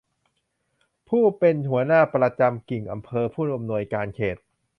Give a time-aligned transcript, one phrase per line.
[1.09, 4.37] ผู้เป็นหัวหน้าประจำกิ่งอำเภอผู้อำนวยการเขต